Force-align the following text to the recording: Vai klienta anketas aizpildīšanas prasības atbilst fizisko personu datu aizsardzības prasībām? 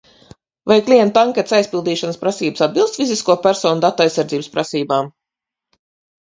Vai 0.69 0.77
klienta 0.87 1.19
anketas 1.25 1.55
aizpildīšanas 1.57 2.17
prasības 2.23 2.63
atbilst 2.67 2.97
fizisko 3.03 3.37
personu 3.45 3.85
datu 3.85 4.07
aizsardzības 4.07 4.51
prasībām? 4.57 5.13